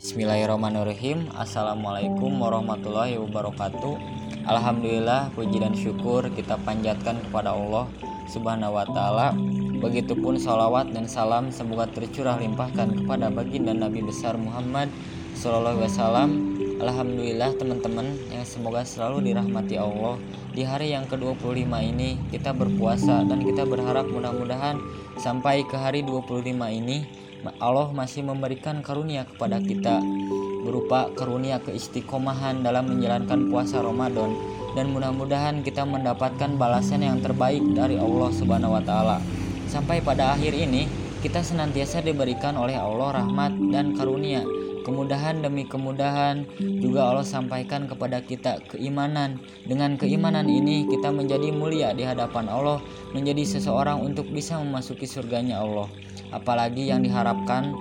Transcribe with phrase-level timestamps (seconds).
[0.00, 1.28] Bismillahirrahmanirrahim.
[1.36, 4.00] Assalamualaikum warahmatullahi wabarakatuh.
[4.48, 7.84] Alhamdulillah puji dan syukur kita panjatkan kepada Allah
[8.24, 9.36] subhanahu wa ta'ala.
[9.76, 14.88] Begitupun salawat dan salam semoga tercurah limpahkan kepada baginda Nabi besar Muhammad
[15.36, 16.56] Sallallahu Wasallam.
[16.80, 20.16] Alhamdulillah teman-teman yang semoga selalu dirahmati Allah.
[20.56, 24.80] Di hari yang ke-25 ini kita berpuasa dan kita berharap mudah-mudahan
[25.20, 27.04] sampai ke hari 25 ini
[27.60, 30.04] Allah masih memberikan karunia kepada kita
[30.60, 34.36] berupa karunia keistiqomahan dalam menjalankan puasa Ramadan
[34.76, 39.18] dan mudah-mudahan kita mendapatkan balasan yang terbaik dari Allah Subhanahu wa taala.
[39.66, 40.86] Sampai pada akhir ini
[41.24, 44.44] kita senantiasa diberikan oleh Allah rahmat dan karunia.
[44.80, 49.36] Kemudahan demi kemudahan juga Allah sampaikan kepada kita keimanan.
[49.68, 52.80] Dengan keimanan ini kita menjadi mulia di hadapan Allah
[53.12, 55.86] menjadi seseorang untuk bisa memasuki surganya Allah
[56.30, 57.74] apalagi yang diharapkan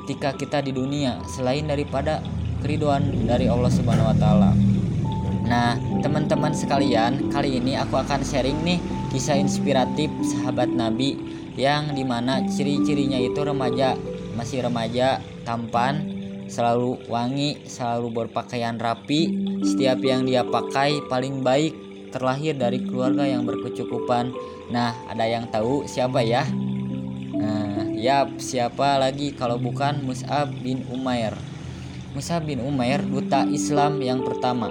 [0.00, 2.20] ketika kita di dunia selain daripada
[2.64, 4.52] keriduan dari Allah Subhanahu wa taala.
[5.44, 8.80] Nah, teman-teman sekalian, kali ini aku akan sharing nih
[9.12, 11.20] kisah inspiratif sahabat Nabi
[11.54, 13.92] yang di mana ciri-cirinya itu remaja,
[14.34, 16.00] masih remaja, tampan,
[16.48, 19.28] selalu wangi, selalu berpakaian rapi.
[19.60, 21.76] Setiap yang dia pakai paling baik
[22.08, 24.32] terlahir dari keluarga yang berkecukupan.
[24.72, 26.48] Nah, ada yang tahu siapa ya?
[28.04, 31.32] Nah, ya siapa lagi kalau bukan Mus'ab bin Umair.
[32.12, 34.68] Mus'ab bin Umair duta Islam yang pertama.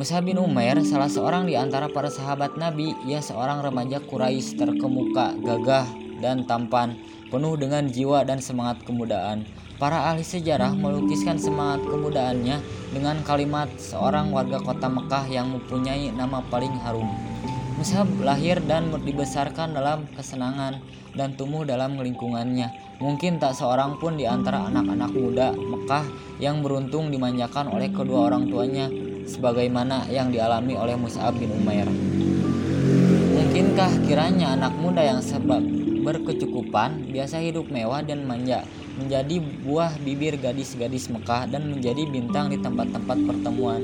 [0.00, 2.96] Mus'ab bin Umair salah seorang di antara para sahabat Nabi.
[3.04, 5.84] Ia seorang remaja Quraisy terkemuka, gagah
[6.24, 6.96] dan tampan,
[7.28, 9.44] penuh dengan jiwa dan semangat kemudaan.
[9.76, 12.64] Para ahli sejarah melukiskan semangat kemudaannya
[12.96, 17.29] dengan kalimat seorang warga kota Mekah yang mempunyai nama paling harum.
[17.80, 20.84] Mus'ab lahir dan dibesarkan dalam kesenangan
[21.16, 22.68] dan tumbuh dalam lingkungannya.
[23.00, 26.04] Mungkin tak seorang pun di antara anak-anak muda Mekah
[26.44, 28.84] yang beruntung dimanjakan oleh kedua orang tuanya
[29.24, 31.88] sebagaimana yang dialami oleh Mus'ab bin Umair.
[33.32, 35.64] Mungkinkah kiranya anak muda yang sebab
[36.04, 38.60] berkecukupan biasa hidup mewah dan manja
[39.00, 43.80] menjadi buah bibir gadis-gadis Mekah dan menjadi bintang di tempat-tempat pertemuan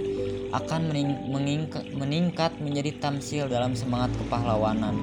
[0.57, 0.89] akan
[1.97, 4.97] meningkat menjadi tamsil dalam semangat kepahlawanan.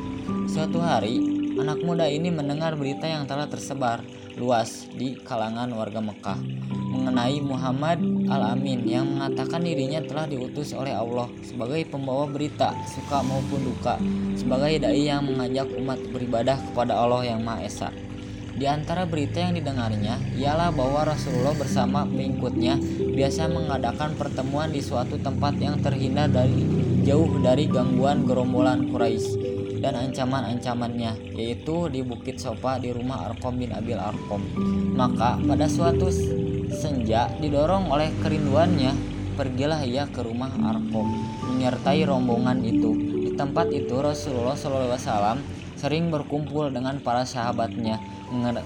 [0.49, 1.21] Suatu hari,
[1.61, 4.01] anak muda ini mendengar berita yang telah tersebar
[4.33, 6.41] luas di kalangan warga Mekah
[6.93, 13.65] mengenai Muhammad Al-Amin yang mengatakan dirinya telah diutus oleh Allah sebagai pembawa berita suka maupun
[13.65, 13.97] duka
[14.37, 17.89] sebagai dai yang mengajak umat beribadah kepada Allah yang Maha Esa.
[18.53, 22.77] Di antara berita yang didengarnya ialah bahwa Rasulullah bersama pengikutnya
[23.17, 26.61] biasa mengadakan pertemuan di suatu tempat yang terhindar dari
[27.01, 29.53] jauh dari gangguan gerombolan Quraisy
[29.83, 34.45] dan ancaman-ancamannya yaitu di Bukit Sopa di rumah Arkom bin Abil Arkom.
[34.95, 36.13] Maka pada suatu
[36.71, 38.95] senja didorong oleh kerinduannya
[39.33, 41.09] pergilah ia ke rumah Arkom
[41.51, 42.95] menyertai rombongan itu.
[43.27, 45.41] Di tempat itu Rasulullah SAW
[45.83, 47.99] sering berkumpul dengan para sahabatnya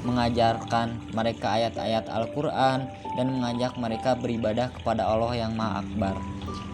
[0.05, 2.85] mengajarkan mereka ayat-ayat Al-Quran
[3.17, 6.13] dan mengajak mereka beribadah kepada Allah yang Maha Akbar.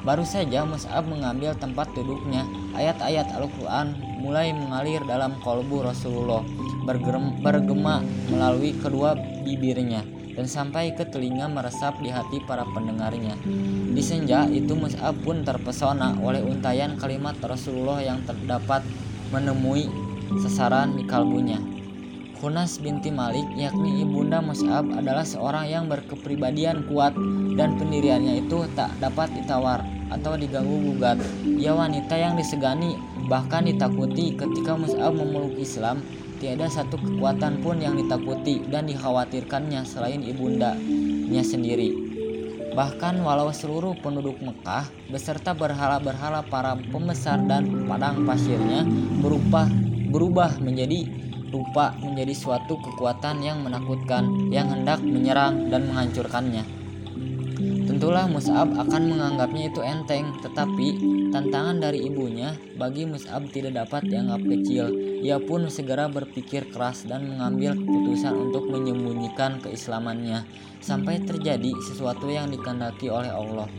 [0.04, 2.44] Baru saja Mus'ab mengambil tempat duduknya,
[2.76, 6.44] ayat-ayat Al-Quran mulai mengalir dalam kolbu Rasulullah,
[7.40, 9.16] bergema melalui kedua
[9.48, 10.04] bibirnya
[10.36, 13.40] dan sampai ke telinga meresap di hati para pendengarnya.
[13.96, 18.84] Di senja itu Mus'ab pun terpesona oleh untayan kalimat Rasulullah yang terdapat
[19.32, 20.13] menemui
[20.44, 21.60] sasaran di kalbunya.
[22.44, 27.16] Hunas binti Malik yakni ibunda Mus'ab adalah seorang yang berkepribadian kuat
[27.56, 29.80] dan pendiriannya itu tak dapat ditawar
[30.12, 31.24] atau diganggu gugat.
[31.48, 33.00] Ia wanita yang disegani
[33.32, 36.04] bahkan ditakuti ketika Mus'ab memeluk Islam.
[36.44, 41.96] Tiada satu kekuatan pun yang ditakuti dan dikhawatirkannya selain ibundanya sendiri.
[42.76, 48.84] Bahkan walau seluruh penduduk Mekah beserta berhala-berhala para pembesar dan padang pasirnya
[49.24, 49.72] berubah
[50.14, 51.10] berubah menjadi
[51.50, 56.66] rupa menjadi suatu kekuatan yang menakutkan yang hendak menyerang dan menghancurkannya.
[57.84, 60.88] Tentulah Mus'ab akan menganggapnya itu enteng, tetapi
[61.30, 64.90] tantangan dari ibunya bagi Mus'ab tidak dapat dianggap kecil.
[65.24, 70.44] Ia pun segera berpikir keras dan mengambil keputusan untuk menyembunyikan keislamannya
[70.84, 73.70] sampai terjadi sesuatu yang dikehendaki oleh Allah.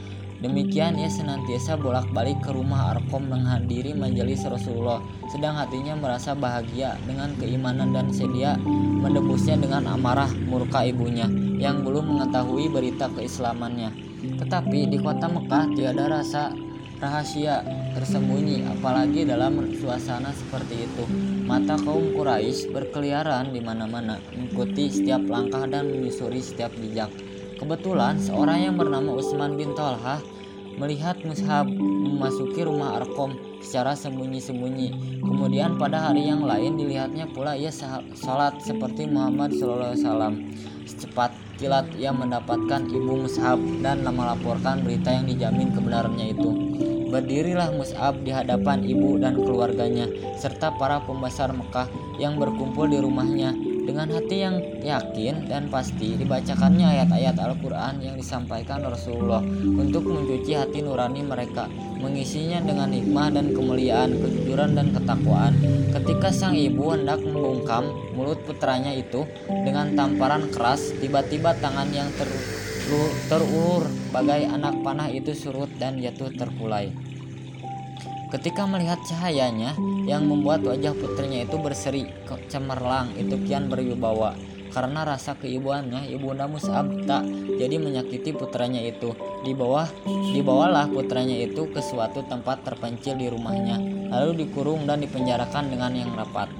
[0.44, 5.00] Demikian ia senantiasa bolak-balik ke rumah Arkom menghadiri majelis Rasulullah,
[5.32, 8.60] sedang hatinya merasa bahagia dengan keimanan dan sedia
[9.00, 11.24] menebusnya dengan amarah murka ibunya
[11.56, 13.88] yang belum mengetahui berita keislamannya.
[14.36, 16.52] Tetapi di kota Mekah tiada rasa
[17.00, 17.64] rahasia
[17.96, 21.08] tersembunyi apalagi dalam suasana seperti itu.
[21.48, 27.08] Mata kaum Quraisy berkeliaran di mana-mana, mengikuti setiap langkah dan menyusuri setiap jejak.
[27.54, 30.33] Kebetulan seorang yang bernama Utsman bin Tolhah
[30.78, 35.20] melihat Mushab memasuki rumah Arkom secara sembunyi-sembunyi.
[35.22, 37.72] Kemudian pada hari yang lain dilihatnya pula ia
[38.14, 40.34] salat seperti Muhammad SAW.
[40.84, 46.50] Secepat kilat ia mendapatkan ibu Mushab dan melaporkan berita yang dijamin kebenarannya itu.
[47.14, 51.86] Berdirilah Mus'ab di hadapan ibu dan keluarganya, serta para pembesar Mekah
[52.18, 53.54] yang berkumpul di rumahnya.
[53.84, 60.80] Dengan hati yang yakin dan pasti dibacakannya ayat-ayat Al-Quran yang disampaikan Rasulullah untuk mencuci hati
[60.80, 61.68] nurani mereka,
[62.00, 65.52] mengisinya dengan hikmah dan kemuliaan, kejujuran dan ketakwaan.
[65.92, 72.28] Ketika sang ibu hendak membungkam mulut putranya itu dengan tamparan keras, tiba-tiba tangan yang ter
[73.32, 76.92] terulur bagai anak panah itu surut dan jatuh terkulai.
[78.34, 79.78] Ketika melihat cahayanya
[80.10, 82.02] yang membuat wajah putrinya itu berseri
[82.50, 84.34] cemerlang itu kian berwibawa.
[84.74, 87.22] Karena rasa keibuannya ibunda Mus'ab tak
[87.54, 89.14] jadi menyakiti putranya itu.
[89.46, 89.86] Di bawah
[90.34, 93.78] dibawalah putranya itu ke suatu tempat terpencil di rumahnya
[94.10, 96.50] lalu dikurung dan dipenjarakan dengan yang rapat.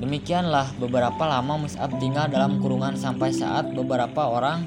[0.00, 4.64] Demikianlah beberapa lama Mus'ab tinggal dalam kurungan sampai saat beberapa orang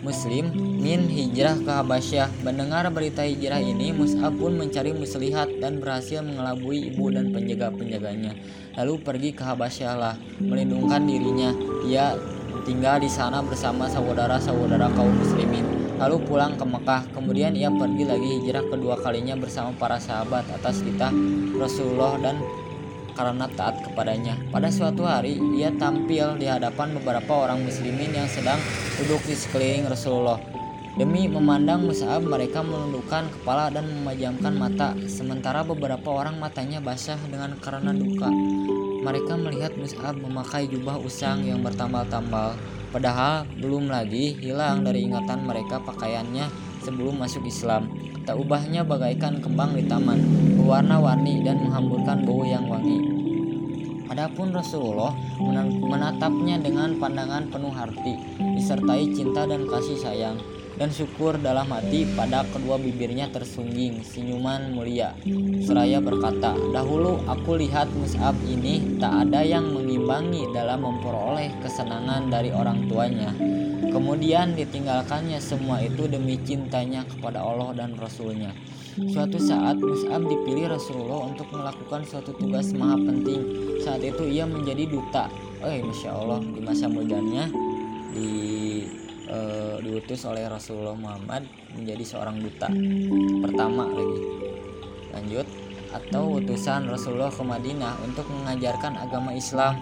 [0.00, 2.30] Muslim min hijrah ke Habasyah.
[2.46, 8.38] Mendengar berita hijrah ini, Mus'ab pun mencari muslihat dan berhasil mengelabui ibu dan penjaga-penjaganya.
[8.78, 11.50] Lalu pergi ke Habasyah lah, melindungkan dirinya.
[11.82, 12.14] Ia
[12.62, 15.66] tinggal di sana bersama saudara-saudara kaum muslimin.
[15.98, 17.02] Lalu pulang ke Mekah.
[17.10, 21.10] Kemudian ia pergi lagi hijrah kedua kalinya bersama para sahabat atas kita
[21.58, 22.38] Rasulullah dan
[23.18, 24.38] karena taat kepadanya.
[24.54, 28.62] Pada suatu hari, ia tampil di hadapan beberapa orang muslimin yang sedang
[29.02, 30.38] duduk di sekeliling Rasulullah.
[30.94, 37.58] Demi memandang Mus'ab, mereka menundukkan kepala dan memejamkan mata, sementara beberapa orang matanya basah dengan
[37.58, 38.30] karena duka.
[39.02, 42.54] Mereka melihat Mus'ab memakai jubah usang yang bertambal-tambal,
[42.90, 47.88] padahal belum lagi hilang dari ingatan mereka pakaiannya sebelum masuk Islam.
[48.28, 50.20] Tak ubahnya bagaikan kembang di taman,
[50.60, 53.00] berwarna-warni dan menghamburkan bau yang wangi.
[54.08, 55.12] Adapun Rasulullah
[55.84, 58.14] menatapnya dengan pandangan penuh arti,
[58.56, 60.36] disertai cinta dan kasih sayang
[60.78, 65.12] dan syukur dalam hati pada kedua bibirnya tersungging senyuman mulia.
[65.66, 72.54] Seraya berkata, dahulu aku lihat Mus'ab ini tak ada yang mengimbangi dalam memperoleh kesenangan dari
[72.54, 73.34] orang tuanya.
[73.78, 78.50] Kemudian ditinggalkannya semua itu demi cintanya kepada Allah dan Rasulnya.
[78.98, 83.40] Suatu saat Mus'ab dipilih Rasulullah untuk melakukan suatu tugas maha penting.
[83.86, 85.30] Saat itu ia menjadi duta.
[85.62, 87.46] Eh, masya Allah di masa mudanya
[88.10, 88.30] di
[89.30, 91.46] uh, diutus oleh Rasulullah Muhammad
[91.78, 92.66] menjadi seorang duta
[93.46, 94.20] pertama lagi.
[95.14, 95.46] Lanjut
[95.88, 99.72] atau utusan Rasulullah ke Madinah untuk mengajarkan agama Islam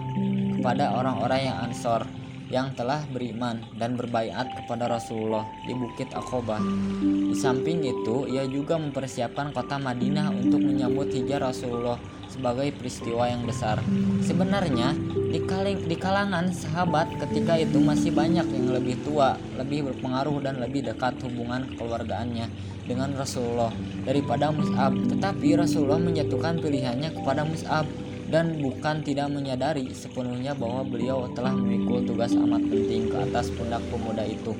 [0.55, 2.07] kepada orang-orang yang Ansor
[2.47, 6.63] yang telah beriman dan berbaiat kepada Rasulullah di Bukit Aqobah.
[7.03, 11.99] Di samping itu, ia juga mempersiapkan kota Madinah untuk menyambut hijrah Rasulullah
[12.31, 13.83] sebagai peristiwa yang besar.
[14.23, 14.95] Sebenarnya,
[15.31, 20.59] di, kaling, di kalangan sahabat ketika itu masih banyak yang lebih tua, lebih berpengaruh dan
[20.63, 22.47] lebih dekat hubungan kekeluargaannya
[22.87, 23.73] dengan Rasulullah
[24.07, 24.95] daripada Mus'ab.
[25.11, 32.03] Tetapi Rasulullah menjatuhkan pilihannya kepada Mus'ab dan bukan tidak menyadari sepenuhnya bahwa beliau telah memikul
[32.03, 34.51] tugas amat penting ke atas pundak pemuda itu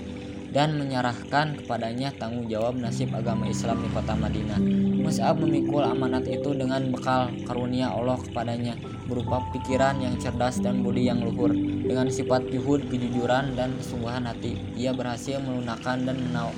[0.55, 4.59] dan menyerahkan kepadanya tanggung jawab nasib agama Islam di kota Madinah.
[5.03, 11.07] Mus'ab memikul amanat itu dengan bekal karunia Allah kepadanya berupa pikiran yang cerdas dan budi
[11.07, 11.51] yang luhur.
[11.87, 16.51] Dengan sifat juhud, kejujuran, dan kesungguhan hati, ia berhasil melunakkan dan menaw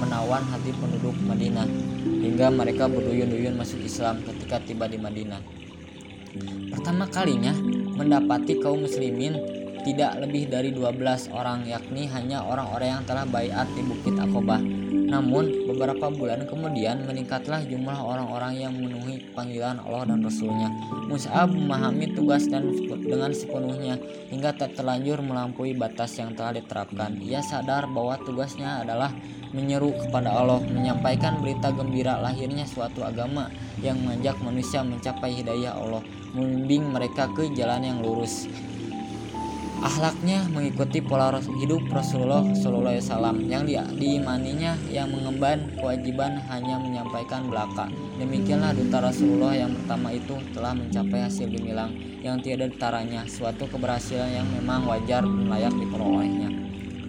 [0.00, 1.68] menawan hati penduduk Madinah
[2.24, 5.59] hingga mereka berduyun-duyun masuk Islam ketika tiba di Madinah.
[6.70, 7.52] Pertama kalinya
[7.98, 13.82] mendapati kaum muslimin tidak lebih dari 12 orang yakni hanya orang-orang yang telah bayat di
[13.84, 14.60] Bukit Akobah.
[15.10, 20.70] Namun beberapa bulan kemudian meningkatlah jumlah orang-orang yang memenuhi panggilan Allah dan Rasulnya.
[21.10, 22.70] Mus'ab memahami tugas dan
[23.02, 23.98] dengan sepenuhnya
[24.30, 27.18] hingga tak terlanjur melampaui batas yang telah diterapkan.
[27.18, 29.10] Ia sadar bahwa tugasnya adalah
[29.50, 33.50] menyeru kepada Allah, menyampaikan berita gembira lahirnya suatu agama
[33.82, 36.06] yang mengajak manusia mencapai hidayah Allah,
[36.38, 38.46] membimbing mereka ke jalan yang lurus.
[39.80, 47.88] Akhlaknya mengikuti pola hidup Rasulullah SAW yang di, diimaninya yang mengemban kewajiban hanya menyampaikan belaka.
[48.20, 54.28] Demikianlah duta Rasulullah yang pertama itu telah mencapai hasil gemilang yang tiada taranya, suatu keberhasilan
[54.28, 56.52] yang memang wajar dan layak diperolehnya.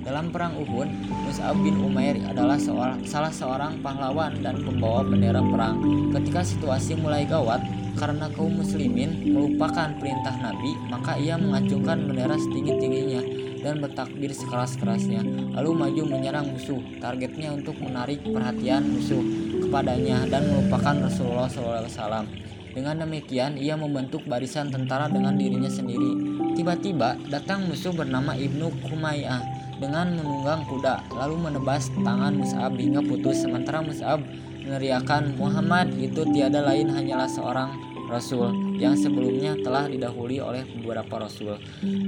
[0.07, 0.87] Dalam perang Uhud,
[1.27, 5.77] Mus'ab bin Umair adalah seorang, salah seorang pahlawan dan pembawa bendera perang.
[6.15, 7.61] Ketika situasi mulai gawat,
[7.99, 13.23] karena kaum muslimin melupakan perintah Nabi, maka ia mengacungkan bendera setinggi-tingginya
[13.63, 15.23] dan bertakbir sekeras-kerasnya,
[15.55, 16.83] lalu maju menyerang musuh.
[16.99, 19.23] Targetnya untuk menarik perhatian musuh
[19.63, 22.27] kepadanya dan melupakan Rasulullah SAW.
[22.71, 26.11] Dengan demikian, ia membentuk barisan tentara dengan dirinya sendiri.
[26.55, 29.39] Tiba-tiba, datang musuh bernama Ibnu Kumayyah
[29.79, 33.43] dengan menunggang kuda, lalu menebas tangan Mus'ab hingga putus.
[33.43, 34.23] Sementara Mus'ab
[34.63, 41.55] meneriakan, Muhammad itu tiada lain hanyalah seorang Rasul yang sebelumnya telah didahului oleh beberapa Rasul.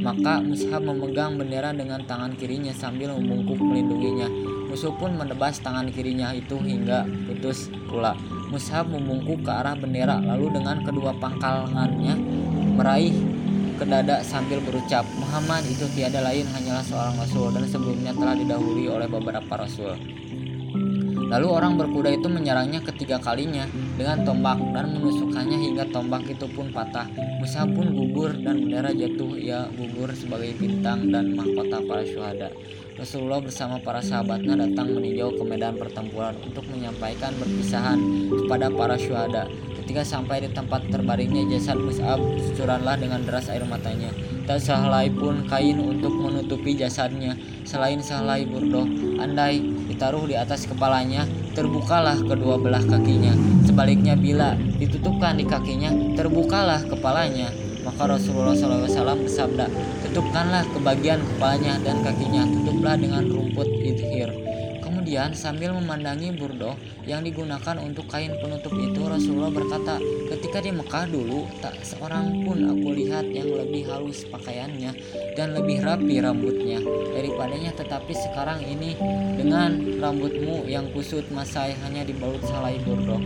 [0.03, 4.27] Maka Mus'ab memegang bendera dengan tangan kirinya sambil membungkuk melindunginya.
[4.67, 8.19] Musuh pun menebas tangan kirinya itu hingga putus pula.
[8.51, 12.19] Mushab membungkuk ke arah bendera lalu dengan kedua pangkalannya
[12.73, 13.15] meraih
[13.77, 18.85] ke dada sambil berucap Muhammad itu tiada lain hanyalah seorang rasul dan sebelumnya telah didahului
[18.89, 19.97] oleh beberapa rasul.
[21.33, 23.65] Lalu orang berkuda itu menyerangnya ketiga kalinya
[23.97, 27.09] dengan tombak dan menusukkannya hingga tombak itu pun patah.
[27.41, 32.53] Musa pun gugur dan bendera jatuh ia gugur sebagai bintang dan mahkota para syuhada.
[32.93, 37.97] Rasulullah bersama para sahabatnya datang meninjau ke medan pertempuran untuk menyampaikan perpisahan
[38.29, 39.49] kepada para syuhada.
[39.81, 44.13] Ketika sampai di tempat terbaringnya jasad Mus'ab, cucuranlah dengan deras air matanya.
[44.45, 47.33] Tak sehelai pun kain untuk menutupi jasadnya,
[47.65, 48.85] selain sehelai burdoh.
[49.17, 53.37] Andai ditaruh di atas kepalanya, terbukalah kedua belah kakinya.
[53.61, 57.53] Sebaliknya bila ditutupkan di kakinya, terbukalah kepalanya.
[57.85, 59.69] Maka Rasulullah SAW bersabda,
[60.07, 64.52] tutupkanlah kebagian kepalanya dan kakinya, tutuplah dengan rumput idhir.
[64.93, 66.77] Kemudian sambil memandangi burdo
[67.09, 69.97] yang digunakan untuk kain penutup itu Rasulullah berkata,
[70.29, 74.93] ketika di Mekah dulu tak seorang pun aku lihat yang lebih halus pakaiannya
[75.33, 76.77] dan lebih rapi rambutnya
[77.09, 78.93] daripadanya tetapi sekarang ini
[79.33, 83.17] dengan rambutmu yang kusut masai hanya dibalut salai burdo.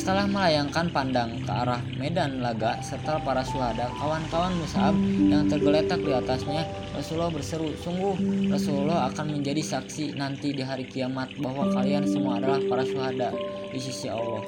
[0.00, 4.96] Setelah melayangkan pandang ke arah medan laga serta para syuhada, kawan-kawan Mus'ab
[5.28, 6.64] yang tergeletak di atasnya,
[6.96, 8.16] Rasulullah berseru, sungguh
[8.48, 13.28] Rasulullah akan menjadi saksi nanti di hari kiamat bahwa kalian semua adalah para syuhada
[13.68, 14.40] di sisi Allah.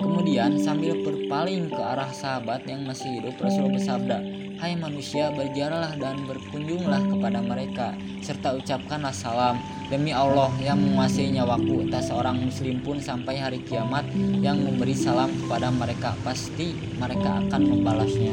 [0.00, 4.16] Kemudian sambil berpaling ke arah sahabat yang masih hidup, Rasulullah bersabda,
[4.56, 7.92] Hai manusia, berjalanlah dan berkunjunglah kepada mereka,
[8.24, 9.60] serta ucapkanlah salam.
[9.92, 14.08] Demi Allah yang menguasai nyawaku, tak seorang muslim pun sampai hari kiamat
[14.40, 18.32] yang memberi salam kepada mereka, pasti mereka akan membalasnya.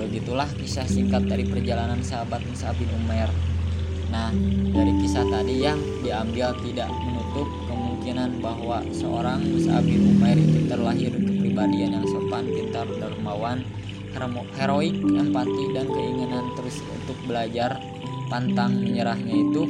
[0.00, 3.28] Begitulah kisah singkat dari perjalanan sahabat Musa bin Umair.
[4.08, 4.32] Nah,
[4.72, 11.12] dari kisah tadi yang diambil tidak menutup kemungkinan bahwa seorang Musa bin Umair itu terlahir
[11.12, 13.60] kepribadian yang sopan, pintar, dermawan,
[14.58, 17.78] heroik, empati, dan keinginan terus untuk belajar.
[18.28, 19.62] Pantang menyerahnya itu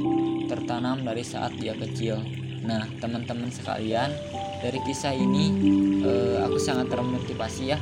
[0.51, 2.19] tertanam dari saat dia kecil.
[2.67, 4.11] Nah, teman-teman sekalian,
[4.59, 5.55] dari kisah ini
[6.03, 7.79] eh, aku sangat termotivasi ya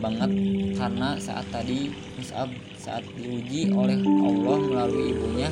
[0.00, 0.30] banget.
[0.76, 5.50] Karena saat tadi Mus'ab saat diuji oleh Allah melalui ibunya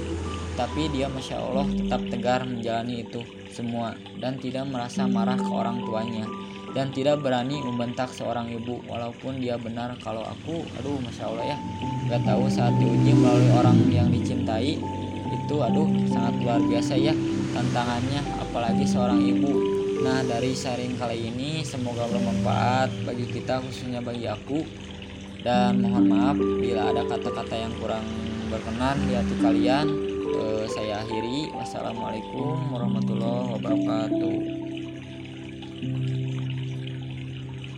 [0.54, 5.82] tapi dia masya Allah tetap tegar menjalani itu semua dan tidak merasa marah ke orang
[5.82, 6.26] tuanya
[6.74, 11.58] dan tidak berani membentak seorang ibu walaupun dia benar kalau aku aduh masya allah ya.
[12.10, 14.76] Nggak tahu saat diuji melalui orang yang dicintai
[15.30, 17.14] itu aduh sangat luar biasa ya
[17.54, 19.54] tantangannya apalagi seorang ibu.
[20.02, 24.66] Nah dari sharing kali ini semoga bermanfaat bagi kita khususnya bagi aku.
[25.44, 28.00] Dan mohon maaf bila ada kata-kata yang kurang
[28.48, 29.86] berkenan di hati kalian.
[30.24, 31.52] Eh, saya akhiri.
[31.52, 34.64] Wassalamualaikum warahmatullahi wabarakatuh